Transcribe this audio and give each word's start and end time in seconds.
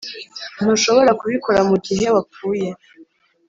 ntushobora 0.57 1.11
kubikora 1.19 1.59
mugihe 1.69 2.05
wapfuye. 2.15 2.69